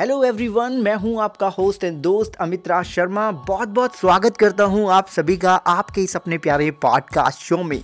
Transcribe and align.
Hello 0.00 0.24
everyone 0.24 0.72
मैं 0.72 0.94
हूँ 0.94 1.22
आपका 1.22 1.48
होस्ट 1.48 1.84
एंड 1.84 2.02
दोस्त 2.02 2.34
अमित 2.34 2.68
राज 2.68 2.84
शर्मा। 2.84 3.30
बहुत 3.30 3.68
बहुत 3.68 3.96
स्वागत 3.96 4.36
करता 4.36 4.64
हूँ 4.64 4.90
आप 4.90 5.08
सभी 5.08 5.36
का 5.36 5.54
आपके 5.54 6.00
इस 6.00 6.16
अपने 6.16 6.38
प्यारे 6.38 6.70
पॉडकास्ट 6.70 7.38
शो 7.38 7.62
में। 7.62 7.82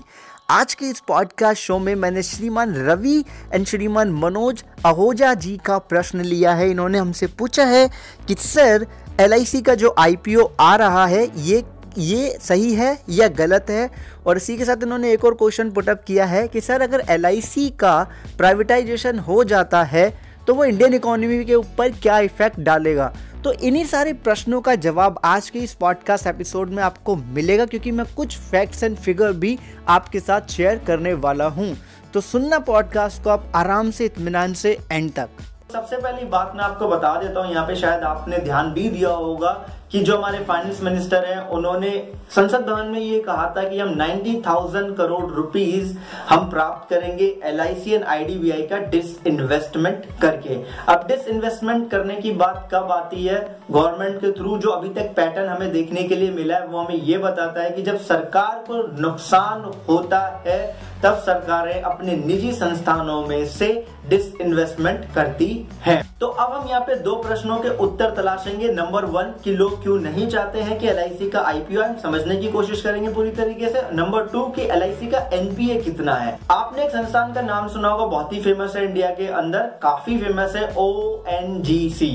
आज 0.51 0.75
के 0.75 0.87
इस 0.87 1.01
पॉडकास्ट 1.01 1.63
शो 1.63 1.79
में 1.79 1.95
मैंने 1.95 2.23
श्रीमान 2.23 2.75
रवि 2.75 3.25
एंड 3.53 3.67
श्रीमान 3.67 4.13
मनोज 4.13 4.65
अहोजा 4.85 5.35
जी 5.35 5.61
का 5.65 5.79
प्रश्न 5.79 6.21
लिया 6.21 6.53
है। 6.53 6.71
इन्होंने 6.71 6.99
हमसे 6.99 7.27
पूछा 7.27 7.65
है 7.65 7.91
कि, 8.29 8.35
सर 8.35 8.87
एलआईसी 9.21 9.63
का 9.63 9.75
जो 9.75 9.95
आईपीओ 9.99 10.49
आ 10.61 10.77
रहा 10.77 11.07
है, 11.07 11.41
ये 11.41 11.65
ये 11.99 12.39
सही 12.41 12.75
है 12.75 13.03
या 13.09 13.29
गलत 13.29 13.67
है? 13.71 13.91
और 14.27 14.37
इसी 14.37 14.57
के 14.57 14.65
साथ 14.65 14.83
इन्होंने 14.83 15.13
एक 15.13 15.25
और 15.25 15.35
क्वेश्चन 15.35 15.71
पुटअप 15.71 16.05
किया 16.07 16.25
है 16.25 16.49
कि, 16.49 16.61
सर, 16.61 16.81
अगर 16.81 17.01
LIC 17.01 17.71
का 17.71 18.07
प्राइवेटाइजेशन 18.39 19.19
हो 19.19 19.45
जाता 19.45 19.83
है 19.83 20.22
तो 20.47 20.55
वो 20.55 20.65
इंडियन 20.65 20.95
इकोनॉमी 20.95 21.45
के 21.45 21.55
ऊपर 21.55 21.91
क्या 21.93 22.19
इफ़ेक्ट 22.21 22.59
डालेगा? 22.61 23.13
तो 23.45 23.53
इन्हीं 23.53 23.85
सारे 23.85 24.13
प्रश्नों 24.15 24.61
का 24.61 24.75
जवाब 24.77 25.21
आज 25.25 25.49
के 25.51 25.59
इस 25.59 25.75
पॉडकास्ट 25.75 26.27
एपिसोड 26.27 26.71
में 26.71 26.83
आपको 26.83 27.17
मिलेगा, 27.17 27.67
क्योंकि 27.67 27.91
मैं 27.91 28.07
कुछ 28.15 28.37
फैक्ट्स 28.41 28.83
एंड 28.83 28.97
फिगर 28.97 29.33
भी 29.35 29.59
आपके 29.89 30.21
साथ 30.21 30.49
शेयर 30.51 30.79
करने 30.87 31.13
वाला 31.15 31.47
हूँ। 31.47 31.77
तो 32.15 32.21
सुनना 32.21 32.59
पॉडकास्ट 32.61 33.23
को 33.25 33.31
आप 33.31 33.53
आराम 33.55 33.91
से 33.91 34.05
इतमान 34.05 34.55
से 34.55 34.77
एंड 34.93 35.13
तक। 35.13 35.29
सबसे 35.73 35.97
पहली 35.97 36.25
बात 36.27 36.53
मैं 36.57 36.65
आपको 36.65 36.89
बता 36.89 37.15
देता 37.21 37.41
हूँ, 37.41 37.53
यहाँ 37.53 37.67
पे 37.67 37.77
शायद 37.77 38.03
आपने 38.05 38.39
ध्यान 38.39 38.73
भी 38.73 38.89
दिया 38.89 39.11
होगा 39.11 39.53
कि 39.93 40.01
जो 40.01 40.17
हमारे 40.17 40.39
फाइनेंस 40.45 40.81
मिनिस्टर 40.83 41.25
हैं 41.25 41.41
उन्होंने 41.49 41.91
संसद 42.35 42.61
भवन 42.67 42.87
में 42.87 43.01
ये 43.01 43.19
कहा 43.21 43.47
था 43.57 43.63
कि 43.69 43.79
हम 43.79 43.89
90,000 43.97 44.93
करोड़ 44.97 45.25
रुपीस 45.31 45.97
हम 46.29 46.49
प्राप्त 46.51 46.89
करेंगे 46.91 47.27
L 47.45 47.61
I 47.61 47.75
C 47.75 47.93
and 47.93 48.05
IDBI 48.05 48.63
का 48.63 48.79
डिस 48.87 49.27
इन्वेस्टमेंट 49.27 50.07
करके। 50.23 50.57
अब 50.89 51.05
डिस 51.09 51.29
इन्वेस्टमेंट 51.29 51.91
करने 51.91 52.15
की 52.17 52.33
बात 52.33 52.69
कब 52.73 52.93
आती 52.93 53.25
है? 53.25 53.41
गवर्नमेंट 53.71 54.21
के 54.21 54.33
थ्रू 54.33 54.57
जो 54.59 54.71
अभी 54.71 54.89
तक 54.89 55.13
पैटर्न 55.17 55.49
हमें 55.49 55.73
देखने 55.73 56.03
के 56.03 56.17
लिए 56.17 56.31
मिला 56.31 56.57
है 56.57 56.67
वो 56.67 56.79
हमें 56.79 56.97
ये 56.97 57.19
बताता 57.19 57.63
है 57.63 57.71
कि 57.71 57.83
जब 57.83 57.99
सरकार 58.03 58.65
को 58.69 58.83
नुकसान 59.01 59.71
होता 59.89 60.21
है 60.47 60.61
तब 61.03 61.15
सरकारें 61.19 61.81
अपने 61.83 62.17
निजी 62.17 62.53
संस्थानों 62.53 63.21
में 63.27 63.45
से 63.49 63.69
डिस 64.09 64.35
इन्वेस्टमेंट 64.41 65.07
करती 65.15 65.49
हैं। 65.83 66.01
तो 66.21 66.27
अब 66.27 66.53
हम 66.53 66.69
यहाँ 66.69 66.81
पे 66.81 66.95
दो 66.97 67.15
प्रश्नों 67.23 67.57
के 67.59 67.69
उत्तर 67.77 68.11
तलाशेंगे। 68.11 68.69
नंबर 68.73 69.05
वन 69.07 69.33
कि 69.45 69.51
लोग 69.53 69.82
क्यों 69.83 69.99
नहीं 70.01 70.27
चाहते 70.29 70.61
हैं 70.61 70.79
कि 70.79 70.89
एलआईसी 70.89 71.29
का 71.31 71.41
आईपीओ 71.47 71.83
हम 71.83 71.97
समझने 72.03 72.37
की 72.37 72.51
कोशिश 72.53 72.83
करेंगे 72.83 73.13
पूरी 73.15 73.31
तरीके 73.33 73.69
से। 73.71 73.83
नंबर 73.95 74.27
टू 74.27 74.45
कि 74.57 74.63
एलआईसी 74.65 75.07
का 75.07 75.19
एनपीए 75.35 75.81
कितना 75.83 76.15
है? 76.15 76.39
आपने 76.51 76.85
एक 76.85 76.91
संस्थान 76.91 77.33
का 77.33 77.43
नाम 77.43 77.69
सुना 77.69 77.89
होगा 77.89 78.07
बहुत 78.07 78.33
ही 78.33 78.41
फ़ेमस 78.41 78.77
है 78.77 78.85
इंडिया 78.85 79.11
के 79.15 79.27
अंदर 79.41 79.73
काफ़ी 79.83 80.19
फ़ेमस 80.19 80.57
है 80.57 80.73
O 80.79 81.25
N 81.31 81.61
G 81.63 81.89
C 81.91 82.11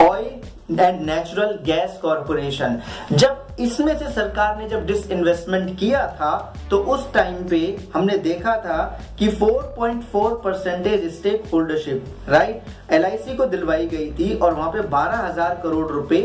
oil 0.00 0.80
and 0.80 1.00
natural 1.06 1.58
gas 1.66 1.98
corporation 2.02 2.80
जब 3.12 3.46
इसमें 3.60 3.96
से 3.98 4.10
सरकार 4.12 4.56
ने 4.58 4.68
जब 4.68 4.86
डिस 4.86 5.10
इन्वेस्टमेंट 5.10 5.78
किया 5.78 6.06
था 6.20 6.30
तो 6.70 6.78
उस 6.94 7.12
टाइम 7.14 7.42
पे 7.48 7.58
हमने 7.94 8.16
देखा 8.18 8.54
था 8.56 8.78
कि 9.18 9.28
4.4 9.32 10.36
percentage 10.44 11.04
stake 11.16 11.42
holdership 11.52 12.04
right 12.28 12.62
LIC 12.92 13.36
को 13.36 13.46
दिलवाई 13.46 13.86
गई 13.86 14.10
थी 14.18 14.32
और 14.34 14.54
वहाँ 14.54 14.70
पे 14.72 14.82
12,000 14.88 15.62
करोड़ 15.62 15.86
रुपए 15.92 16.22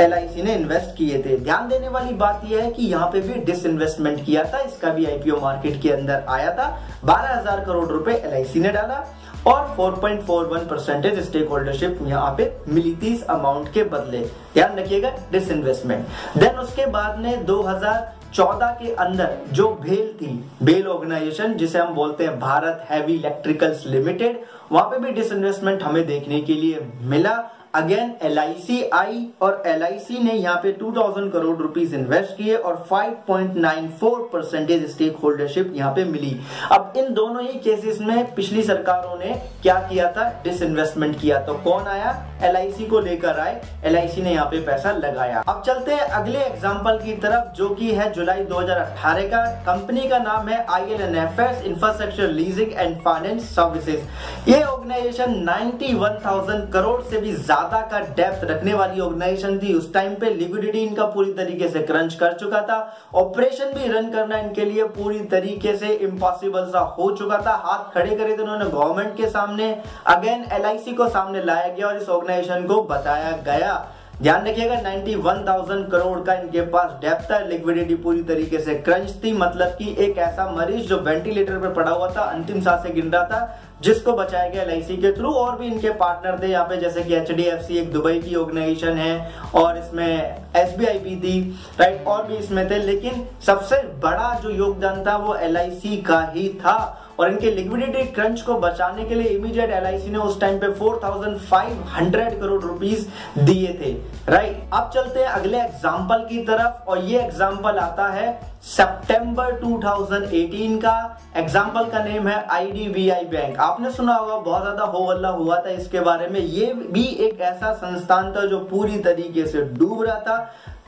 एलआईसी 0.00 0.42
ने 0.42 0.54
इन्वेस्ट 0.54 0.96
किए 0.96 1.22
थे। 1.22 1.36
ध्यान 1.38 1.68
देने 1.68 1.88
वाली 1.88 2.14
बात 2.16 2.42
यह 2.46 2.62
है 2.62 2.70
कि 2.72 2.86
यहाँ 2.86 3.10
पे 3.12 3.20
भी 3.20 3.40
डिस 3.44 3.64
इन्वेस्टमेंट 3.66 4.24
किया 4.26 4.44
था 4.52 4.58
इसका 4.60 4.92
भी 4.92 5.06
आईपीओ 5.06 5.40
मार्केट 5.40 5.80
के 5.82 5.90
अंदर 5.92 6.24
आया 6.28 6.52
था। 6.54 6.68
12,000 7.04 7.64
करोड़ 7.66 7.88
रुपए 7.88 8.12
एलआईसी 8.14 8.60
ने 8.60 8.72
डाला 8.72 9.04
और 9.46 9.74
4.41 9.76 10.64
परसेंटेज 10.70 11.18
स्टेक 11.26 11.48
होल्डरशिप 11.48 11.98
यहाँ 12.06 12.34
पे 12.38 12.52
मिली 12.68 12.94
थी 13.02 13.14
इस 13.14 13.22
अमाउंट 13.30 13.72
के 13.72 13.84
बदले। 13.86 14.18
ध्यान 14.54 14.78
रखिएगा 14.78 15.12
डिस 15.32 15.50
इन्वेस्टमेंट 15.50 16.38
देन 16.38 16.58
उसके 16.58 16.86
बाद 16.88 17.18
में 17.18 17.46
2014 17.46 18.76
के 18.82 18.92
अंदर 18.94 19.36
जो 19.52 19.68
भेल 19.82 20.12
थी 20.20 20.32
भेल 20.62 20.86
ऑर्गेनाइजेशन 20.86 21.54
जिसे 21.54 21.78
हम 21.78 21.94
बोलते 21.94 22.24
हैं 22.24 22.38
भारत 22.40 22.86
हैवी 22.90 23.14
इलेक्ट्रिकल्स 23.14 23.86
लिमिटेड 23.86 24.40
वहाँ 24.72 24.88
पे 24.90 24.98
भी 24.98 25.12
डिस 25.12 25.32
इन्वेस्टमेंट 25.32 25.82
हमें 25.82 26.06
देखने 26.06 26.40
के 26.40 26.54
लिए 26.54 26.80
मिला। 27.02 27.36
अगेन 27.74 28.14
एल 28.22 28.38
आई 28.38 29.26
और 29.42 29.62
एलआईसी 29.66 30.18
ने 30.18 30.32
यहाँ 30.32 30.56
पे 30.62 30.72
2000 30.78 31.28
करोड़ 31.32 31.56
रुपीस 31.56 31.92
इन्वेस्ट 31.94 32.36
किए 32.36 32.54
और 32.56 32.76
5.94 32.88 34.22
परसेंटेज 34.32 34.88
स्टेक 34.90 35.16
होल्डरशिप 35.16 35.72
यहाँ 35.76 35.92
पे 35.94 36.04
मिली। 36.04 36.30
अब 36.72 36.92
इन 36.96 37.12
दोनों 37.14 37.42
ही 37.42 37.58
केसेस 37.58 38.00
में 38.00 38.34
पिछली 38.34 38.62
सरकारों 38.62 39.18
ने 39.18 39.34
क्या 39.62 39.74
किया 39.82 40.10
था? 40.12 40.24
डिसइन्वेस्टमेंट 40.44 41.20
किया। 41.20 41.38
तो 41.40 41.54
कौन 41.64 41.86
आया? 41.88 42.16
एलआईसी 42.42 42.86
को 42.86 43.00
लेकर 43.00 43.38
आए। 43.40 43.60
एलआईसी 43.84 44.22
ने 44.22 44.32
यहाँ 44.32 44.46
पे 44.46 44.60
पैसा 44.66 44.92
लगाया। 44.94 45.42
अब 45.48 45.62
चलते 45.66 45.94
हैं 45.94 46.08
अगले 46.10 46.38
एग्ज़ाम्पल 46.40 46.98
की 47.04 47.16
तरफ़ 47.18 47.54
जो 47.56 47.68
की 47.70 47.90
है 47.90 48.10
जुलाई 48.12 48.44
2018 48.46 49.30
का। 49.30 49.44
कंपनी 49.66 50.08
का 50.08 50.18
नाम 50.18 50.48
है 50.48 50.64
I 50.70 50.92
L 50.94 51.00
N 51.02 51.16
F 51.18 51.40
S 51.40 51.62
infrastructure 51.64 52.30
leasing 52.32 52.72
and 52.72 53.00
finance 53.00 53.48
services 53.50 54.50
ये 54.50 54.62
ऑर्गेनाइजेशन 54.64 55.34
91,000 55.48 56.70
करोड़ 56.72 57.00
से 57.02 57.20
भी 57.20 57.32
ज़्यादा 57.32 57.58
ज़्यादा 57.60 57.80
का 57.88 57.98
डेप्थ 58.16 58.44
रखने 58.44 58.74
वाली 58.74 59.00
ऑर्गेनाइजेशन 59.00 59.58
थी। 59.58 59.72
उस 59.74 59.92
टाइम 59.94 60.14
पे 60.14 60.30
लिक्विडिटी 60.30 60.78
इनका 60.78 61.04
पूरी 61.06 61.32
तरीके 61.34 61.68
से 61.68 61.80
क्रंच 61.82 62.14
कर 62.14 62.32
चुका 62.32 62.60
था। 62.62 62.78
ऑपरेशन 63.14 63.72
भी 63.74 63.88
रन 63.88 64.10
करना 64.10 64.38
इनके 64.38 64.64
लिए 64.64 64.84
पूरी 64.96 65.18
तरीके 65.30 65.76
से 65.76 65.92
इम्पॉसिबल 66.00 66.70
सा 66.72 66.80
हो 66.98 67.10
चुका 67.16 67.38
था। 67.46 67.54
हाथ 67.66 67.92
खड़े 67.94 68.16
करे 68.16 68.36
थे 68.36 68.42
उन्होंने 68.42 68.64
गवर्नमेंट 68.66 69.16
के 69.16 69.28
सामने। 69.30 69.70
अगेन 70.08 70.46
एलआईसी 70.52 70.92
को 70.94 71.08
सामने 71.10 71.44
लाया 71.44 71.68
गया 71.68 71.86
और 71.86 71.96
इस 71.96 72.08
ऑर्गेनाइजेशन 72.10 72.66
को 72.66 72.82
बताया 72.84 73.36
गया। 73.46 73.78
ध्यान 74.22 74.46
रखिएगा 74.46 74.74
91,000 74.82 75.88
करोड़ 75.90 76.18
का 76.20 76.34
इनके 76.34 76.60
पास 76.70 76.90
डेप्थ 77.02 77.30
है 77.32 77.46
लिक्विडिटी 77.48 77.94
पूरी 77.96 78.22
तरीके 78.24 78.58
से 78.60 78.74
क्रंच 78.78 79.14
थी। 79.22 79.32
मतलब 79.34 79.68
कि 79.78 79.94
एक 80.00 80.18
ऐसा 80.20 80.50
मरीज़ 80.52 80.86
जो 80.88 80.98
वेंटिलेटर 81.00 81.58
पर 81.58 81.72
पड़ा 81.74 81.90
हुआ 81.90 82.10
था 82.10 82.22
अंतिम 82.22 82.60
साँसें 82.60 82.94
गिन 82.94 83.10
रहा 83.12 83.24
था। 83.24 83.69
जिसको 83.82 84.12
बचाया 84.12 84.48
गया 84.48 84.62
एल 84.64 84.82
के 84.92 85.12
थ्रू, 85.12 85.30
और 85.30 85.58
भी 85.58 85.66
इनके 85.66 85.90
पार्टनर 85.92 86.42
थे 86.42 86.50
यहाँ 86.50 86.64
पे, 86.64 86.76
जैसे 86.76 87.02
कि 87.02 87.14
एचडीएफसी 87.14 87.78
एक 87.78 87.92
दुबई 87.92 88.18
की 88.20 88.34
ऑर्गेनाइजेशन 88.34 88.98
है, 88.98 89.32
और 89.54 89.78
इसमें 89.78 90.36
एसबीआई 90.56 90.98
भी 90.98 91.16
थी 91.16 91.40
राइट 91.80 92.06
और 92.06 92.26
भी 92.26 92.36
इसमें 92.36 92.70
थे, 92.70 92.78
लेकिन 92.78 93.26
सबसे 93.46 93.82
बड़ा 94.00 94.34
जो 94.42 94.50
योगदान 94.50 95.04
था 95.06 95.16
वो 95.16 95.36
LIC 95.46 96.02
का 96.06 96.20
ही 96.34 96.48
था। 96.56 96.76
और 97.20 97.30
इनके 97.30 97.50
लिक्विडिटी 97.50 98.02
क्रंच 98.12 98.40
को 98.42 98.54
बचाने 98.60 99.04
के 99.04 99.14
लिए 99.14 99.28
इमीडिएट 99.28 99.70
एल 99.72 99.86
ने 100.12 100.18
उस 100.18 100.40
टाइम 100.40 100.58
पे 100.58 100.72
4,500 100.74 102.38
करोड़ 102.40 102.62
रुपीस 102.62 103.06
दिए 103.38 103.72
थे। 103.80 103.92
राइट 104.28 104.70
अब 104.72 104.90
चलते 104.94 105.20
हैं 105.20 105.26
अगले 105.28 105.58
एग्ज़ाम्पल 105.58 106.26
की 106.28 106.38
तरफ़ 106.44 106.88
और 106.90 107.04
ये 107.04 107.20
एग्ज़ाम्पल 107.20 107.78
आता 107.78 108.06
है 108.12 108.28
सितंबर 108.66 109.52
2018 109.60 110.76
का। 110.80 110.94
एग्ज़ाम्पल 111.36 111.84
का 111.90 112.02
नेम 112.04 112.28
है 112.28 112.44
आईडीबीआई 112.50 113.24
बैंक 113.26 113.58
आपने 113.60 113.90
सुना 113.90 114.14
होगा 114.14 114.36
बहुत 114.38 114.62
ज़्यादा 114.62 114.84
हो 114.86 115.04
हल्ला 115.10 115.28
हुआ 115.30 115.56
था 115.58 115.70
इसके 115.72 116.00
बारे 116.02 116.26
में। 116.28 116.40
ये 116.40 116.72
भी 116.92 117.04
एक 117.26 117.40
ऐसा 117.42 117.72
संस्थान 117.74 118.32
था 118.32 118.44
जो 118.46 118.58
पूरी 118.66 118.98
तरीके 119.00 119.46
से 119.46 119.62
डूब 119.74 120.02
रहा 120.02 120.18
था। 120.20 120.36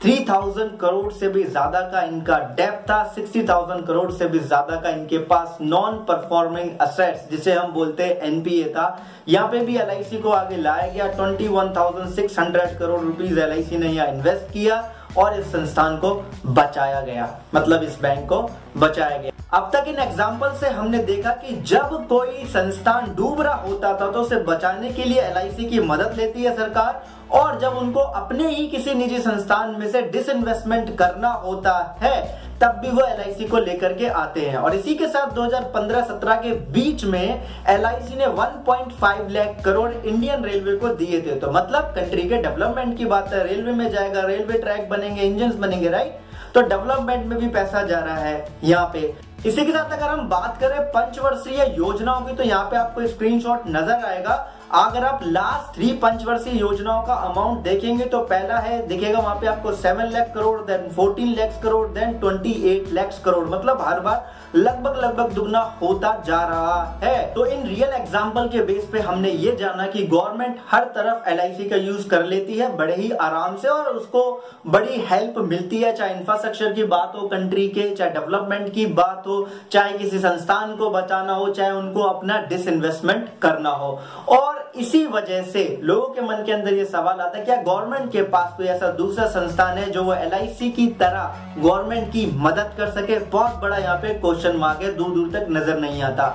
3000 0.03 0.69
करोड़ 0.77 1.11
से 1.13 1.27
भी 1.29 1.43
ज़्यादा 1.43 1.81
का 1.91 2.01
इनका 2.03 2.37
डेप 2.57 2.83
था 2.89 2.97
60,000 3.15 3.81
करोड़ 3.87 4.11
से 4.11 4.27
भी 4.27 4.39
ज़्यादा 4.39 4.75
का 4.75 4.89
इनके 4.89 5.17
पास 5.25 5.57
नॉन 5.61 5.97
परफॉर्मिंग 6.07 6.69
असेट्स 6.81 7.29
जिसे 7.29 7.53
हम 7.53 7.71
बोलते 7.73 8.03
हैं 8.03 8.15
एनपीए 8.23 8.69
था। 8.69 8.85
यहाँ 9.27 9.47
पे 9.51 9.59
भी 9.65 9.77
एलआईसी 9.77 10.17
को 10.21 10.29
आगे 10.31 10.57
लाया 10.57 10.87
गया 10.87 11.07
21,600 11.13 12.77
करोड़ 12.79 13.01
रुपीज़ 13.01 13.39
एल 13.39 13.53
ने 13.73 13.87
यहाँ 13.87 14.07
इन्वेस्ट 14.07 14.51
किया 14.53 14.83
और 15.17 15.39
इस 15.39 15.51
संस्थान 15.51 15.97
को 15.97 16.13
बचाया 16.47 17.01
गया। 17.01 17.29
मतलब 17.55 17.83
इस 17.83 18.01
बैंक 18.01 18.27
को 18.29 18.49
बचाया 18.77 19.17
गया। 19.17 19.31
अब 19.53 19.69
तक 19.73 19.87
इन 19.87 19.99
एग्ज़ाम्पल 19.99 20.53
से 20.59 20.69
हमने 20.69 20.97
देखा 21.05 21.31
कि 21.31 21.55
जब 21.63 21.89
कोई 22.09 22.45
संस्थान 22.49 23.13
डूब 23.15 23.41
रहा 23.41 23.53
होता 23.55 23.93
था 23.99 24.09
तो 24.11 24.19
उसे 24.19 24.35
बचाने 24.43 24.89
के 24.91 25.03
लिए 25.03 25.21
एलआईसी 25.21 25.65
की 25.65 25.79
मदद 25.81 26.13
लेती 26.17 26.43
है 26.43 26.55
सरकार, 26.57 27.03
और 27.31 27.59
जब 27.59 27.75
उनको 27.77 27.99
अपने 27.99 28.47
ही 28.49 28.67
किसी 28.67 28.93
निजी 28.93 29.17
संस्थान 29.19 29.75
में 29.79 29.87
से 29.91 30.01
डिसइन्वेस्टमेंट 30.03 30.95
करना 30.97 31.31
होता 31.43 31.73
है, 32.01 32.21
तब 32.61 32.79
भी 32.81 32.89
वो 32.89 33.01
एलआईसी 33.03 33.47
को 33.47 33.57
लेकर 33.59 33.93
के 33.93 34.07
आते 34.07 34.41
हैं। 34.41 34.57
और 34.57 34.75
इसी 34.75 34.95
के 34.95 35.07
साथ 35.07 35.33
2015-17 35.35 36.41
के 36.43 36.53
बीच 36.71 37.03
में 37.05 37.43
एलआईसी 37.69 38.15
ने 38.15 38.27
1.5 38.35 39.29
लाख 39.31 39.61
करोड़ 39.65 39.91
इंडियन 39.91 40.43
रेलवे 40.43 40.75
को 40.77 40.89
दिए 40.95 41.21
थे। 41.21 41.35
तो 41.35 41.51
मतलब 41.51 41.93
कंट्री 41.95 42.27
के 42.29 42.37
डेवलपमेंट 42.37 42.97
की 42.97 43.05
बात 43.05 43.29
है। 43.33 43.43
रेलवे 43.47 43.71
में 43.73 43.89
जाएगा 43.91 44.21
रेलवे 44.23 44.57
ट्रैक 44.59 44.89
बनेंगे 44.89 45.21
इंजन 45.21 45.51
बनेंगे 45.59 45.89
राइट 45.89 46.19
तो 46.55 46.61
डेवलपमेंट 46.63 47.25
में 47.25 47.37
भी 47.39 47.47
पैसा 47.49 47.81
जा 47.83 47.99
रहा 47.99 48.17
है 48.17 48.45
यहाँ 48.63 48.89
पे। 48.93 49.13
इसी 49.45 49.63
के 49.65 49.71
साथ 49.71 49.91
अगर 49.91 50.09
हम 50.09 50.27
बात 50.29 50.57
करें 50.59 50.81
पंचवर्षीय 50.91 51.73
योजनाओं 51.77 52.21
की 52.25 52.33
तो 52.35 52.43
यहाँ 52.43 52.69
पे 52.71 52.75
आपको 52.77 53.07
स्क्रीनशॉट 53.07 53.63
नज़र 53.67 54.05
आएगा। 54.05 54.33
अगर 54.73 55.05
आप 55.05 55.19
लास्ट 55.23 55.75
थ्री 55.75 55.91
पंचवर्षीय 56.03 56.59
योजनाओं 56.59 57.01
का 57.05 57.13
अमाउंट 57.13 57.63
देखेंगे 57.63 58.05
तो 58.05 58.19
पहला 58.21 58.57
है, 58.57 58.85
दिखेगा 58.87 59.19
वहाँ 59.19 59.35
पे 59.41 59.47
आपको 59.47 59.71
seven 59.73 60.11
lakh 60.11 60.31
crore 60.35 60.59
then 60.61 60.89
fourteen 60.91 61.33
lakhs 61.35 61.61
crore 61.63 61.87
then 61.89 62.17
twenty 62.19 62.51
eight 62.71 62.91
lakhs 62.93 63.19
crore 63.25 63.45
मतलब 63.49 63.81
हर 63.81 63.99
बार 63.99 64.25
लगभग 64.55 64.97
लगभग 65.03 65.31
दुगना 65.33 65.59
होता 65.81 66.11
जा 66.25 66.41
रहा 66.43 66.99
है। 67.03 67.33
तो 67.33 67.45
इन 67.45 67.65
रियल 67.67 67.93
एग्ज़ाम्पल 67.93 68.47
के 68.47 68.61
बेस 68.63 68.87
पे 68.91 68.99
हमने 68.99 69.29
ये 69.29 69.55
जाना 69.55 69.87
कि 69.87 70.03
गवर्नमेंट 70.03 70.57
हर 70.71 70.83
तरफ़ 70.95 71.29
एलआईसी 71.29 71.69
का 71.69 71.75
यूज़ 71.75 72.07
कर 72.09 72.25
लेती 72.25 72.57
है, 72.57 72.75
बड़े 72.77 72.95
ही 72.95 73.11
आराम 73.11 73.57
से 73.57 73.67
और 73.67 73.87
उसको 73.87 74.43
बड़ी 74.67 74.99
हेल्प 75.09 75.37
मिलती 75.39 75.81
है, 75.81 75.93
चाहे 75.95 76.15
इंफ्रास्ट्रक्चर 76.15 76.73
की 76.73 76.83
बात 76.85 77.13
हो 77.15 77.27
कंट्री 77.27 77.67
के, 77.67 77.89
चाहे 77.89 78.11
डेवलपमेंट 78.11 78.73
की 78.73 78.85
बात 78.85 79.23
हो, 79.27 79.47
चाहे 79.71 79.97
किसी 79.97 80.19
संस्थान 80.19 80.75
को 80.75 80.89
बचाना 80.89 81.33
हो, 81.33 81.49
चाहे 81.49 81.71
उनको 81.71 82.01
अपना 82.03 82.37
डिसइन्वेस्टमेंट 82.49 83.29
करना 83.41 83.69
हो। 83.69 83.99
और 84.29 84.61
इसी 84.75 85.05
वजह 85.05 85.41
से 85.43 85.63
लोगों 85.81 86.07
के 86.07 86.21
मन 86.21 86.43
के 86.45 86.51
अंदर 86.51 86.73
ये 86.73 86.85
सवाल 86.85 87.19
आता 87.21 87.37
है, 87.37 87.43
क्या 87.45 87.55
गवर्नमेंट 87.57 88.11
के 88.11 88.21
पास 88.23 88.53
कोई 88.57 88.65
ऐसा 88.67 88.87
दूसरा 88.91 89.25
संस्थान 89.27 89.77
है 89.77 89.89
जो 89.91 90.03
वो 90.03 90.13
LIC 90.13 90.71
की 90.75 90.87
तरह 90.99 91.35
गवर्नमेंट 91.57 92.11
की 92.13 92.25
मदद 92.37 92.73
कर 92.77 92.89
सके? 92.91 93.19
बहुत 93.19 93.61
बड़ा 93.61 93.77
यहाँ 93.77 93.97
पे 93.97 94.13
क्वेश्चन 94.15 94.41
मार्क 94.53 94.81
है 94.81 94.93
दूर 94.95 95.09
दूर 95.09 95.29
तक 95.31 95.47
नज़र 95.49 95.79
नहीं 95.79 96.01
आता। 96.03 96.25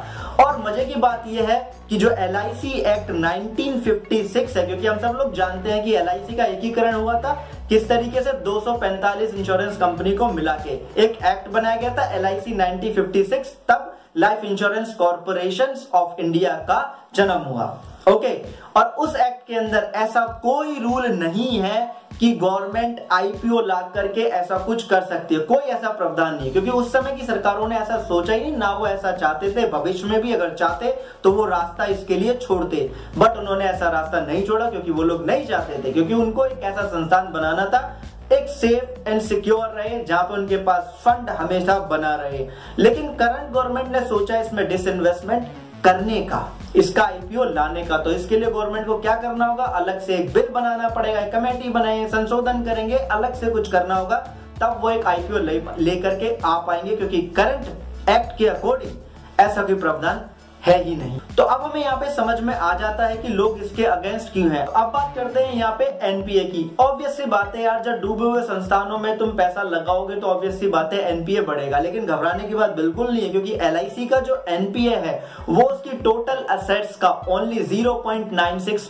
और 0.40 0.58
मज़े 0.58 0.84
की 0.84 0.94
बात 1.00 1.24
यह 1.26 1.48
है 1.48 1.58
कि 1.90 1.96
जो 1.96 2.10
एल 2.10 2.36
एक्ट 2.36 3.10
1956 3.10 4.56
है, 4.56 4.66
क्योंकि 4.66 4.86
हम 4.86 4.98
सब 4.98 5.16
लोग 5.18 5.34
जानते 5.34 5.70
हैं 5.70 5.82
कि 5.84 5.92
LIC 5.94 6.36
का 6.36 6.44
एकीकरण 6.44 6.94
हुआ 6.94 7.20
था, 7.20 7.32
किस 7.68 7.88
तरीके 7.88 8.22
से 8.22 8.32
245 8.44 9.34
इंश्योरेंस 9.34 9.76
कंपनी 9.76 10.14
को 10.16 10.28
मिला 10.28 10.54
के। 10.56 10.70
एक 11.02 11.18
एक्ट 11.24 11.48
बनाया 11.48 11.76
गया 11.76 11.94
था 11.96 12.10
एल 12.12 12.26
आई 12.26 12.40
1956 12.40 13.54
तब 13.68 13.94
Life 14.16 14.44
Insurance 14.44 14.94
Corporation 14.94 15.74
of 15.94 16.20
India 16.20 16.54
का 16.68 16.80
जन्म 17.14 17.42
हुआ। 17.42 17.66
ओके 18.08 18.34
और 18.76 18.84
उस 18.98 19.16
एक्ट 19.16 19.46
के 19.46 19.54
अंदर 19.54 19.90
ऐसा 19.96 20.26
कोई 20.42 20.78
रूल 20.80 21.06
नहीं 21.08 21.58
है 21.58 21.96
कि 22.20 22.32
गवर्नमेंट 22.32 23.00
आईपीओ 23.12 23.60
ला 23.60 23.80
करके 23.94 24.20
ऐसा 24.20 24.58
कुछ 24.58 24.82
कर 24.86 25.02
सकती 25.02 25.34
है। 25.34 25.40
कोई 25.40 25.62
ऐसा 25.72 25.90
प्रावधान 25.90 26.34
नहीं 26.34 26.50
क्योंकि 26.52 26.70
उस 26.70 26.92
समय 26.92 27.12
की 27.12 27.26
सरकारों 27.26 27.68
ने 27.68 27.76
ऐसा 27.76 27.98
सोचा 27.98 28.32
ही 28.32 28.40
नहीं, 28.40 28.56
ना 28.56 28.72
वो 28.72 28.86
ऐसा 28.86 29.12
चाहते 29.12 29.50
थे। 29.52 29.68
भविष्य 29.68 30.06
में 30.06 30.20
भी 30.22 30.32
अगर 30.34 30.54
चाहते 30.54 30.96
तो 31.24 31.32
वो 31.32 31.44
रास्ता 31.46 31.84
इसके 31.86 32.14
लिए 32.14 32.34
छोड़ते। 32.36 32.90
बट 33.18 33.38
उन्होंने 33.38 33.64
ऐसा 33.64 33.90
रास्ता 33.90 34.20
नहीं 34.20 34.44
छोड़ा, 34.46 34.70
क्योंकि 34.70 34.90
वो 34.90 35.02
लोग 35.02 35.26
नहीं 35.26 35.46
चाहते 35.46 35.82
थे। 35.84 35.92
क्योंकि 35.92 36.14
उनको 36.14 36.44
एक 36.44 36.62
ऐसा 36.62 36.82
संस्थान 36.82 37.32
बनाना 37.32 37.64
था, 37.64 38.00
एक 38.32 38.48
सेफ़ 38.50 39.08
एंड 39.08 39.20
सिक्योर 39.22 39.68
रहे, 39.68 40.04
जहाँ 40.04 40.22
पर 40.22 40.38
उनके 40.38 40.56
पास 40.56 40.94
फंड 41.04 41.30
हमेशा 41.30 41.78
बना 41.80 42.14
रहे। 42.14 42.46
लेकिन 42.78 43.14
करंट 43.14 43.52
गवर्नमेंट 43.52 43.88
ने 43.88 44.00
सोचा 44.00 44.40
इसमें 44.40 44.68
डिसइन्वेस्टमेंट 44.68 45.48
करने 45.84 46.22
का। 46.22 46.48
इसका 46.76 47.02
आईपीओ 47.02 47.44
लाने 47.44 47.84
का। 47.84 47.98
तो 47.98 48.10
इसके 48.10 48.38
लिए 48.38 48.50
गवर्नमेंट 48.50 48.86
को 48.86 48.98
क्या 48.98 49.14
करना 49.16 49.46
होगा? 49.46 49.64
अलग 49.64 50.00
से 50.00 50.14
एक 50.14 50.32
बिल 50.32 50.48
बनाना 50.54 50.88
पड़ेगा 50.88 51.20
कमेटी 51.30 51.68
बनाए, 51.68 52.06
संशोधन 52.08 52.62
करेंगे, 52.64 52.96
अलग 52.96 53.34
से 53.34 53.50
कुछ 53.50 53.70
करना 53.72 53.94
होगा। 53.94 54.16
तब 54.60 54.78
वो 54.82 54.90
एक 54.90 55.06
आईपीओ 55.06 55.38
लेकर 55.38 55.80
ले 55.80 55.96
के 55.96 56.36
आ 56.44 56.58
पाएँगे 56.58 56.96
क्योंकि 56.96 57.20
करंट 57.36 58.08
एक्ट 58.10 58.36
के 58.38 58.46
अकॉर्डिंग 58.46 59.40
ऐसा 59.40 59.62
कोई 59.62 59.74
प्रावधान 59.74 60.20
है 60.62 60.82
ही 60.84 60.94
नहीं। 60.96 61.18
तो 61.36 61.42
अब 61.44 61.60
हमें 61.62 61.80
यहाँ 61.80 61.96
पे 61.96 62.10
समझ 62.14 62.40
में 62.40 62.54
आ 62.54 62.72
जाता 62.78 63.06
है 63.06 63.16
कि 63.16 63.28
लोग 63.30 63.58
इसके 63.58 63.84
अगेंस्ट 63.86 64.32
क्यों 64.32 64.50
हैं। 64.50 64.64
अब 64.64 64.90
बात 64.92 65.14
करते 65.16 65.40
हैं 65.40 65.54
यहाँ 65.54 65.74
पे 65.78 65.84
एनपीए 66.04 66.44
की। 66.44 66.70
ऑब्वियस 66.80 67.16
सी 67.16 67.24
बात 67.26 67.54
है 67.56 67.62
यार, 67.62 67.82
जब 67.82 68.00
डूबे 68.00 68.24
हुए 68.24 68.42
संस्थानों 68.42 68.98
में 68.98 69.16
तुम 69.18 69.30
पैसा 69.36 69.62
लगाओगे 69.64 70.16
तो 70.16 70.26
ऑब्वियसली 70.26 70.68
बात 70.68 70.92
है 70.92 71.00
एनपीए 71.10 71.40
बढ़ेगा। 71.42 71.78
लेकिन 71.78 72.06
घबराने 72.06 72.48
की 72.48 72.54
बात 72.54 72.74
बिल्कुल 72.76 73.10
नहीं 73.10 73.22
है, 73.22 73.28
क्योंकि 73.28 73.52
एलआईसी 73.56 74.06
का 74.06 74.20
जो 74.20 74.42
एनपीए 74.48 74.96
है, 74.96 75.22
वो 75.48 75.62
उसकी 75.62 75.96
टोटल 75.98 76.44
असेट्स 76.50 76.96
का 76.96 77.10
ओनली 77.28 77.62
ज़ीरो 77.64 77.94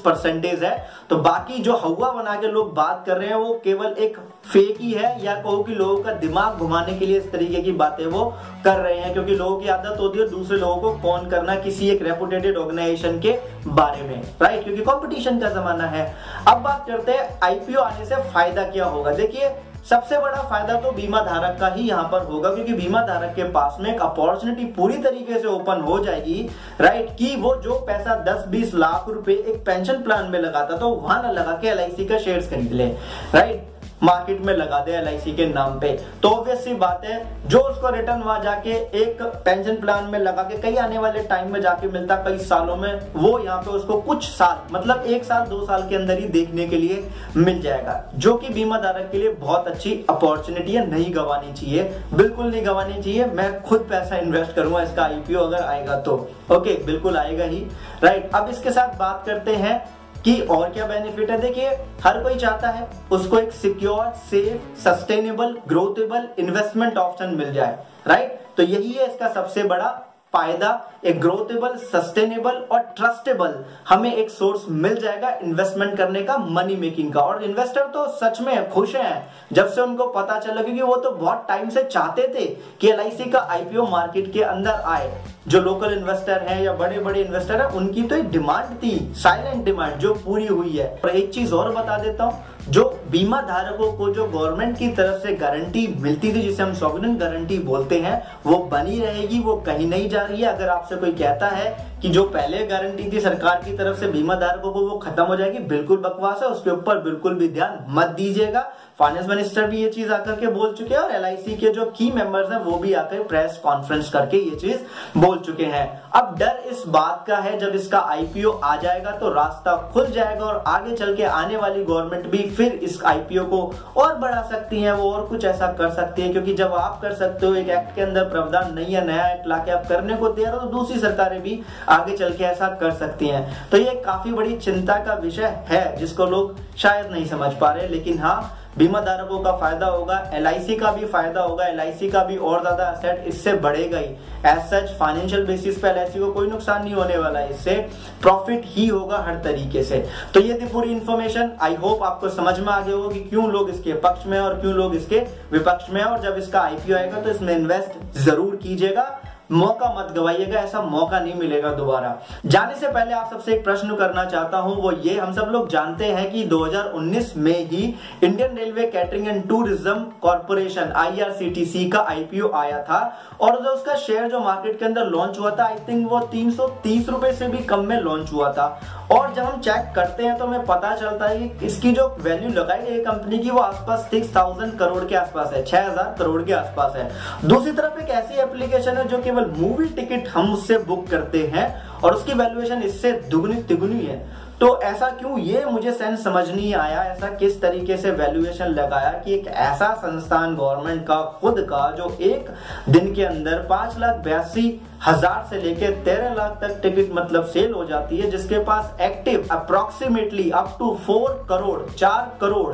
परसेंटेज 0.05 0.65
है। 0.65 0.77
तो 1.11 1.17
बाकी 1.19 1.59
जो 1.59 1.77
हवा 1.77 2.11
बना 2.13 2.35
के 2.41 2.47
लोग 2.49 2.75
बात 2.75 3.05
कर 3.07 3.17
रहे 3.17 3.29
हैं, 3.29 3.37
वो 3.37 3.53
केवल 3.65 3.95
एक 3.99 4.19
फेक 4.47 4.81
ही 4.81 4.93
है। 4.93 5.17
या 5.25 5.35
कहो 5.35 5.63
कि 5.63 5.75
लोगों 5.75 6.03
का 6.05 6.13
दिमाग 6.17 6.59
घुमाने 6.59 6.95
के 6.99 7.07
लिए 7.07 7.19
इस 7.19 7.31
तरीके 7.33 7.63
की 7.63 7.73
बातें 7.75 8.05
वो 8.07 8.25
कर 8.65 8.77
रहे 8.77 8.99
हैं, 8.99 9.13
क्योंकि 9.13 9.35
लोगों 9.35 9.57
की 9.57 9.69
आदत 9.69 10.01
होती 10.01 10.19
है 10.19 10.29
दूसरे 10.31 10.59
लोगों 10.59 10.77
को 10.83 10.93
कौन 11.01 11.29
करना 11.31 11.55
किसी 11.59 11.89
एक 11.91 12.03
रेपुटेटेड 12.03 12.57
ऑर्गेनाइजेशन 12.57 13.19
के 13.21 13.39
बारे 13.69 14.03
में 14.03 14.23
राइट 14.43 14.65
क्योंकि 14.65 14.83
कंपटीशन 14.83 15.39
का 15.41 15.49
जमाना 15.51 15.87
है। 15.87 16.13
अब 16.49 16.63
बात 16.63 16.85
करते 16.89 17.13
हैं 17.13 17.39
आईपीओ 17.45 17.81
आने 17.81 18.05
से 18.05 18.17
फ़ायदा 18.25 18.63
क्या 18.65 18.85
होगा? 18.87 19.13
देखिए, 19.15 19.51
सबसे 19.89 20.19
बड़ा 20.19 20.43
फ़ायदा 20.43 20.75
तो 20.81 20.91
बीमा 20.93 21.21
धारक 21.23 21.59
का 21.61 21.69
ही 21.69 21.89
यहाँ 21.89 22.09
पर 22.13 22.23
होगा, 22.25 22.53
क्योंकि 22.55 22.73
बीमा 22.75 23.01
धारक 23.03 23.35
के 23.37 23.45
पास 23.51 23.77
में 23.81 23.93
एक 23.93 24.01
अपॉर्चुनिटी 24.03 24.65
पूरी 24.73 24.97
तरीके 24.99 25.39
से 25.39 25.49
ओपन 25.49 25.81
हो 25.83 25.99
जाएगी 26.05 26.49
राइट 26.81 27.09
कि 27.19 27.35
वो 27.37 27.55
जो 27.65 27.79
पैसा 27.87 28.17
10-20 28.25 28.75
लाख 28.75 29.09
रुपए 29.09 29.33
एक 29.33 29.65
पेंशन 29.67 30.03
प्लान 30.03 30.31
में 30.31 30.39
लगाता 30.39 30.77
तो 30.77 30.89
वहाँ 30.91 31.23
ना 31.23 31.31
लगा 31.33 31.59
के 31.63 31.69
एलआईसी 31.69 32.05
का 32.05 32.19
शेयर्स 32.19 32.51
खरीद 32.51 32.73
ले 32.73 32.87
राइट 33.35 33.78
मार्केट 34.03 34.41
में 34.41 34.53
लगा 34.55 34.79
दे 34.81 34.93
एलआईसी 34.93 35.33
के 35.33 35.47
नाम 35.47 35.79
पे। 35.81 35.89
तो 36.23 36.29
ऑब्वियस 36.31 36.65
सी 36.65 36.75
बात 36.77 37.05
है, 37.05 37.19
जो 37.47 37.59
उसको 37.61 37.91
रिटर्न 37.91 38.23
वहाँ 38.23 38.43
जाके 38.43 38.71
एक 39.01 39.23
पेंशन 39.45 39.77
प्लान 39.77 40.05
में 40.05 40.19
लगा 40.19 40.43
के 40.43 40.59
कई 40.59 40.77
आने 40.77 40.99
वाले 40.99 41.23
टाइम 41.25 41.53
में 41.53 41.61
जाके 41.61 41.89
मिलता, 41.89 42.17
कई 42.25 42.39
सालों 42.41 42.77
में, 42.77 43.01
वो 43.17 43.39
यहाँ 43.39 43.61
पे 43.63 43.71
उसको 43.71 44.01
कुछ 44.03 44.29
साल 44.29 44.73
मतलब 44.73 45.05
एक 45.07 45.25
साल, 45.25 45.47
दो 45.47 45.65
साल 45.67 45.89
के 45.89 45.97
अंदर 45.97 46.19
ही 46.19 46.29
देखने 46.29 46.67
के 46.67 46.77
लिए 46.77 47.09
मिल 47.37 47.61
जाएगा, 47.63 48.03
जो 48.15 48.35
कि 48.35 48.49
बीमा 48.49 48.79
धारक 48.79 49.11
के 49.13 49.19
लिए 49.19 49.33
बहुत 49.35 49.69
अच्छी 49.69 49.93
अपॉर्चुनिटी 50.11 50.73
है, 50.73 50.89
नहीं 50.91 51.15
गंवानी 51.15 51.53
चाहिए, 51.53 51.83
बिल्कुल 52.15 52.47
नहीं 52.47 52.65
गंवानी 52.67 53.03
चाहिए, 53.03 53.27
मैं 53.27 53.61
खुद 53.63 53.87
पैसा 53.91 54.17
इन्वेस्ट 54.19 54.55
करूँगा, 54.55 54.83
इसका 54.83 55.03
आईपीओ 55.05 55.41
अगर 55.41 55.65
आएगा 55.65 56.01
तो। 56.01 56.17
ओके 56.51 56.75
बिल्कुल 56.85 57.17
आएगा 57.17 57.45
ही। 57.45 57.67
राइट 58.05 58.31
अब 58.35 58.49
इसके 58.51 58.71
साथ 58.71 58.99
बात 58.99 59.23
करते 59.27 59.55
हैं 59.57 59.77
कि 60.25 60.41
और 60.43 60.69
क्या 60.71 60.87
बेनिफिट 60.87 61.31
है? 61.31 61.39
देखिए, 61.41 61.69
हर 62.05 62.23
कोई 62.23 62.35
चाहता 62.37 62.69
है 62.69 62.89
उसको 63.13 63.39
एक 63.39 63.53
secure 63.53 64.11
safe 64.31 64.81
sustainable 64.81 65.57
growthable 65.69 66.29
investment 66.39 66.99
option 66.99 67.35
मिल 67.39 67.53
जाए 67.53 67.79
राइट 68.07 68.39
तो 68.57 68.63
यही 68.65 68.93
है 68.93 69.07
इसका 69.07 69.33
सबसे 69.33 69.63
बड़ा 69.65 69.89
फ़ायदा, 70.35 70.71
एक 71.05 71.21
ग्रोथेबल 71.21 71.77
सस्टेनेबल 71.83 72.57
और 72.73 72.81
ट्रस्टेबल 72.97 73.55
हमें 73.89 74.13
एक 74.13 74.31
सोर्स 74.31 74.65
मिल 74.71 74.95
जाएगा 74.95 75.29
इन्वेस्टमेंट 75.43 75.97
करने 75.97 76.23
का 76.23 76.37
मनी 76.39 76.77
मेकिंग 76.77 77.13
का। 77.13 77.21
और 77.21 77.43
इन्वेस्टर 77.45 77.85
तो 77.95 78.07
सच 78.17 78.41
में 78.41 78.69
खुश 78.71 78.95
हैं। 78.97 79.29
जब 79.53 79.69
से 79.69 79.81
उनको 79.81 80.07
पता 80.09 80.39
चला 80.39 80.63
क्योंकि 80.63 80.83
वो 80.83 80.97
तो 80.97 81.11
बहुत 81.13 81.45
टाइम 81.49 81.69
से 81.69 81.85
चाहते 81.85 82.29
थे 82.29 82.45
कि 82.81 82.91
एलआईसी 82.91 83.31
का 83.31 83.41
आईपीओ 83.51 83.87
मार्केट 83.87 84.33
के 84.33 84.43
अंदर 84.43 84.83
आए। 84.87 85.25
जो 85.49 85.61
लोकल 85.61 85.93
इन्वेस्टर 85.93 86.43
हैं 86.43 86.61
या 86.63 86.73
बड़े 86.75 86.99
बड़े 86.99 87.21
इन्वेस्टर 87.23 87.61
हैं, 87.63 87.71
उनकी 87.71 88.03
तो 88.03 88.17
एक 88.17 88.31
डिमांड 88.31 88.77
थी 88.77 88.97
साइलेंट 89.17 89.65
डिमांड 89.65 89.99
जो 89.99 90.15
पूरी 90.17 90.47
हुई 90.47 90.77
है। 90.77 90.95
और 91.05 91.11
एक 91.11 91.33
चीज़ 91.35 91.55
और 91.55 91.73
बता 91.73 91.99
देता 91.99 92.25
हूँ 92.25 92.45
जो 92.69 92.85
बीमा 93.11 93.41
धारकों 93.41 93.93
को 93.93 94.09
जो 94.15 94.25
गवर्नमेंट 94.25 94.79
की 94.79 94.89
तरफ़ 94.89 95.23
से 95.23 95.35
गारंटी 95.35 95.87
मिलती 96.01 96.33
थी, 96.35 96.41
जिसे 96.43 96.63
हम 96.63 96.75
सॉवरन 96.75 97.17
गारंटी 97.17 97.59
बोलते 97.59 98.01
हैं, 98.01 98.23
वो 98.47 98.59
बनी 98.59 98.99
रहेगी, 99.01 99.39
वो 99.39 99.55
कहीं 99.57 99.87
नहीं 99.87 100.09
जा 100.09 100.23
रही 100.23 100.43
है। 100.43 100.49
अगर 100.49 100.69
आपसे 100.69 100.97
कोई 100.97 101.13
कहता 101.13 101.49
है 101.49 101.87
कि 102.03 102.09
जो 102.09 102.25
पहले 102.25 102.67
गारंटी 102.67 103.11
थी 103.13 103.21
सरकार 103.21 103.63
की 103.65 103.77
तरफ़ 103.77 104.01
से 104.01 104.07
बीमा 104.07 104.35
धारकों 104.35 104.73
को, 104.73 104.81
वो 104.81 104.99
खत्म 104.99 105.23
हो 105.23 105.37
जाएगी, 105.37 105.59
बिल्कुल 105.59 105.97
बकवास 105.97 106.43
है, 106.43 106.49
उसके 106.49 106.71
ऊपर 106.71 106.99
बिल्कुल 106.99 107.35
भी 107.35 107.49
ध्यान 107.49 107.85
मत 107.89 108.07
दीजिएगा। 108.07 108.71
फाइनेंस 108.99 109.27
मिनिस्टर 109.29 109.67
भी 109.67 109.83
ये 109.83 109.89
चीज़ 109.91 110.13
आकर 110.13 110.35
के 110.37 110.47
बोल 110.47 110.73
चुके 110.75 110.95
हैं 110.95 111.01
और 111.01 111.11
एल 111.13 111.57
के 111.57 111.71
जो 111.73 111.85
की 111.97 112.11
मेंबर्स 112.13 112.51
हैं 112.53 112.59
वो 112.61 112.77
भी 112.79 112.93
आकर 112.95 113.23
प्रेस 113.25 113.61
कॉन्फ्रेंस 113.65 114.09
करके 114.11 114.37
ये 114.39 114.57
चीज़ 114.57 115.19
बोल 115.19 115.39
चुके 115.39 115.65
हैं। 115.65 115.87
अब 116.13 116.35
डर 116.39 116.63
इस 116.71 116.83
बात 116.89 117.25
का 117.29 117.37
है, 117.37 117.59
जब 117.59 117.75
इसका 117.75 117.99
आईपीओ 118.11 118.51
आ 118.55 118.75
जाएगा 118.77 119.11
तो 119.11 119.33
रास्ता 119.35 119.77
खुल 119.93 120.07
जाएगा 120.09 120.45
और 120.45 120.63
आगे 120.67 120.97
चल 120.97 121.15
के 121.17 121.25
आने 121.25 121.57
वाली 121.57 121.85
गवर्नमेंट 121.85 122.27
भी 122.27 122.39
फिर 122.49 122.73
इस 122.73 123.01
आईपीओ 123.07 123.45
को 123.45 123.63
और 123.97 124.15
बढ़ा 124.17 124.43
सकती 124.51 124.83
है, 124.83 124.95
वो 124.95 125.13
और 125.13 125.27
कुछ 125.27 125.45
ऐसा 125.45 125.73
कर 125.73 125.91
सकती 125.93 126.23
है, 126.23 126.29
क्योंकि 126.29 126.55
जब 126.55 126.75
आप 126.75 127.01
कर 127.03 127.15
सकते 127.15 127.47
हो, 127.47 127.55
एक 127.55 127.69
एक्ट 127.69 127.95
के 127.95 128.03
अंदर 128.03 128.29
प्रावधान 128.31 128.75
नहीं 128.75 128.95
है, 128.95 129.07
नया 129.07 129.29
एक्ट 129.29 129.47
लाके 129.49 129.71
आप 129.71 129.87
करने 129.89 130.17
को 130.17 130.29
तैयार 130.31 130.55
हो 130.55 130.61
तो 130.61 130.67
दूसरी 130.69 131.01
सरकारें 131.01 131.41
भी 131.43 131.61
आगे 131.91 132.17
चल 132.17 132.33
के 132.33 132.45
ऐसा 132.45 132.69
कर 132.81 132.95
सकती 132.97 133.29
हैं। 133.29 133.69
तो 133.71 133.77
ये 133.77 133.95
काफ़ी 134.07 134.33
बड़ी 134.33 134.57
चिंता 134.59 134.97
का 135.05 135.15
विषय 135.17 135.65
है, 135.69 135.97
जिसको 135.97 136.27
लोग 136.27 136.57
शायद 136.79 137.13
नहीं 137.13 137.27
समझ 137.29 137.53
पा 137.55 137.73
रहे, 137.73 137.89
लेकिन 137.89 138.19
हाँ 138.19 138.55
बीमा 138.79 139.01
धारकों 139.01 139.39
का 139.41 139.53
फ़ायदा 139.59 139.87
होगा 139.87 140.17
LIC 140.35 140.79
का 140.81 140.91
भी 140.93 141.07
फ़ायदा 141.07 141.43
होगा 141.43 141.65
LIC 141.69 142.11
का 142.13 142.23
भी 142.25 142.37
और 142.39 142.61
ज़्यादा 142.61 142.89
एसेट 142.91 143.27
इससे 143.29 143.53
बढ़ेगा 143.59 143.99
ही। 143.99 144.07
एज 144.47 144.59
सच 144.65 144.93
फाइनेंशियल 144.99 145.45
बेसिस 145.47 145.79
पे 145.79 145.89
LIC 145.89 146.19
को 146.19 146.31
कोई 146.33 146.49
नुकसान 146.49 146.83
नहीं 146.83 146.95
होने 146.95 147.17
वाला 147.19 147.39
है, 147.39 147.51
इससे 147.51 147.75
प्रॉफिट 148.23 148.63
ही 148.67 148.87
होगा 148.87 149.19
हर 149.27 149.41
तरीके 149.45 149.83
से। 149.85 150.05
तो 150.35 150.41
ये 150.41 150.59
थी 150.61 150.69
पूरी 150.69 150.91
इन्फॉर्मेशन 150.91 151.51
आई 151.63 151.75
होप 151.77 152.03
आपको 152.03 152.29
समझ 152.31 152.59
में 152.59 152.69
आ 152.69 152.81
गया 152.81 152.95
होगा 152.95 153.15
कि 153.15 153.21
क्यों 153.21 153.51
लोग 153.53 153.71
इसके 153.71 153.93
पक्ष 154.01 154.27
में 154.27 154.39
और 154.41 154.61
क्यों 154.61 154.75
लोग 154.75 154.95
इसके 154.95 155.19
विपक्ष 155.53 155.91
में 155.91 156.03
और 156.03 156.21
जब 156.23 156.37
इसका 156.39 156.61
आईपीओ 156.61 156.97
आएगा 156.97 157.21
तो 157.21 157.31
इसमें 157.31 157.57
इन्वेस्ट 157.57 158.19
ज़रूर 158.21 158.57
कीजिएगा। 158.63 159.03
मौका 159.51 159.93
मत 159.95 160.13
गवाइएगा, 160.15 160.59
ऐसा 160.59 160.81
मौका 160.83 161.19
नहीं 161.21 161.35
मिलेगा 161.35 161.73
दोबारा। 161.75 162.17
जाने 162.47 162.75
से 162.75 162.89
पहले 162.89 163.13
आप 163.15 163.31
सबसे 163.31 163.53
एक 163.53 163.63
प्रश्न 163.65 163.95
करना 163.97 164.25
चाहता 164.25 164.59
हूँ, 164.59 164.75
वो 164.77 164.93
ये, 164.93 165.19
हम 165.19 165.33
सब 165.33 165.49
लोग 165.53 165.69
जानते 165.71 166.05
हैं 166.07 166.31
कि 166.33 166.45
2019 166.47 167.37
में 167.37 167.59
ही 167.61 167.83
Indian 168.25 168.57
Railway 168.59 168.87
Catering 168.89 169.29
and 169.29 169.49
Tourism 169.49 170.05
Corporation 170.23 170.93
IRCTC 170.97 171.89
का 171.91 172.01
आईपीओ 172.11 172.51
आया 172.55 172.83
था, 172.83 173.01
और 173.41 173.63
जो 173.63 173.71
उसका 173.71 173.95
शेयर 173.97 174.29
जो 174.31 174.41
मार्केट 174.41 174.79
के 174.79 174.85
अंदर 174.85 175.07
लॉन्च 175.07 175.39
हुआ 175.39 175.51
था 175.51 175.65
आई 175.65 175.77
थिंक 175.89 176.11
वो 176.11 176.21
तीन 176.29 177.05
रुपए 177.09 177.33
से 177.33 177.49
भी 177.49 177.65
कम 177.65 177.87
में 177.87 178.01
लॉन्च 178.01 178.33
हुआ 178.33 178.53
था। 178.53 178.69
और 179.13 179.33
जब 179.35 179.43
हम 179.43 179.61
चेक 179.61 179.93
करते 179.95 180.25
हैं 180.25 180.37
तो 180.39 180.47
हमें 180.47 180.65
पता 180.67 180.95
चलता 180.97 181.27
है 181.27 181.49
कि 181.49 181.67
इसकी 181.67 181.93
जो 181.93 182.07
वैल्यू 182.21 182.49
लगाई 182.51 182.81
गई 182.81 182.99
कंपनी 183.05 183.39
की, 183.39 183.51
वो 183.51 183.61
आसपास 183.61 184.01
सिक्स 184.11 184.35
थाउज़ेंड 184.37 184.79
करोड़ 184.79 185.05
के 185.05 185.15
आसपास 185.17 185.53
है, 185.53 185.65
छह 185.65 185.87
हज़ार 185.87 186.15
करोड़ 186.19 186.43
के 186.43 186.53
आसपास 186.55 186.97
है। 186.97 187.11
दूसरी 187.45 187.73
तरफ़ 187.73 188.01
एक 188.01 188.09
ऐसी 188.13 188.41
एप्लीकेशन 188.41 188.97
है 188.97 189.07
जो 189.09 189.19
केवल 189.39 189.51
मूवी 189.59 189.87
टिकट 189.87 190.29
हम 190.29 190.53
उससे 190.53 190.79
बुक 190.81 191.07
करते 191.09 191.47
हैं 191.47 191.73
और 192.01 192.15
उसकी 192.15 192.35
वैल्यूएशन 192.35 192.83
इससे 192.83 193.13
दुगनी 193.31 193.63
तिगुनी 193.63 194.01
है। 194.01 194.17
तो 194.61 194.69
ऐसा 194.83 195.09
क्यों? 195.11 195.39
ये 195.39 195.65
मुझे 195.65 195.93
सेंस 195.93 196.23
समझ 196.25 196.49
नहीं 196.49 196.75
आया, 196.75 197.03
ऐसा 197.05 197.29
किस 197.37 197.61
तरीके 197.63 197.97
से 197.97 198.11
वैल्यूएशन 198.11 198.69
लगाया 198.69 199.11
कि 199.25 199.35
एक 199.35 199.47
ऐसा 199.47 199.93
संस्थान 199.97 200.55
गवर्नमेंट 200.57 201.03
का, 201.07 201.21
खुद 201.41 201.61
का, 201.71 201.91
जो 201.91 202.17
एक 202.23 202.49
दिन 202.89 203.15
के 203.15 203.25
अंदर 203.25 203.67
पाँच 203.69 203.99
लाख 203.99 204.17
बयासी 204.25 204.81
हज़ार 205.07 205.47
से 205.51 205.61
लेकर 205.63 205.91
तेरह 206.05 206.35
लाख 206.35 206.59
तक 206.63 206.81
टिकट 206.83 207.13
मतलब 207.15 207.45
सेल 207.47 207.73
हो 207.73 207.85
जाती 207.85 208.17
है, 208.17 208.31
जिसके 208.31 208.63
पास 208.65 208.97
active 209.01 209.47
approximately 209.51 210.51
up 210.53 210.77
to 210.79 210.95
four 211.07 211.47
crore 211.49 211.81
चार 211.91 212.37
करोड़ 212.41 212.73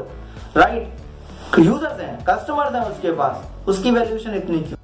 राइट 0.56 1.59
यूज़र्स 1.59 2.00
हैं 2.00 2.16
कस्टमर्स 2.25 2.75
हैं 2.75 2.83
उसके 2.85 3.12
पास। 3.12 3.68
उसकी 3.68 3.90
वैल्यूएशन 3.90 4.35
इतनी 4.35 4.59
क्यों? 4.59 4.83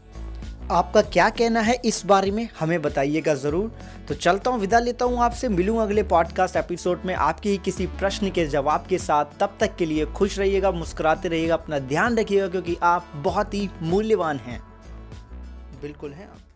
आपका 0.71 1.03
क्या 1.03 1.29
कहना 1.31 1.61
है 1.61 1.75
इस 1.85 2.03
बारे 2.07 2.31
में 2.31 2.49
हमें 2.61 2.81
बताइएगा 2.83 3.35
ज़रूर। 3.35 3.71
तो 4.09 4.15
चलता 4.15 4.51
हूँ, 4.51 4.61
विदा 4.61 4.79
लेता 4.79 5.05
हूँ 5.05 5.19
आपसे 5.19 5.49
मिलूँ 5.49 5.81
अगले 5.83 6.03
पॉडकास्ट 6.03 6.57
एपिसोड 6.57 7.05
में 7.05 7.15
आपके 7.15 7.51
ही 7.51 7.59
किसी 7.59 7.87
प्रश्न 7.87 8.31
के 8.31 8.47
जवाब 8.47 8.87
के 8.89 8.99
साथ। 8.99 9.39
तब 9.41 9.57
तक 9.61 9.77
के 9.77 9.87
लिए 9.87 10.07
खुश 10.07 10.39
रहिएगा, 10.39 10.71
मुस्कुराते 10.71 11.29
रहिएगा, 11.29 11.55
अपना 11.55 11.79
ध्यान 11.79 12.19
रखिएगा, 12.19 12.49
क्योंकि 12.49 12.77
आप 12.83 13.13
बहुत 13.17 13.55
ही 13.55 13.69
मूल्यवान 13.83 14.39
हैं। 14.39 14.61
बिल्कुल 15.83 16.13
हैं 16.13 16.29
आप। 16.29 16.50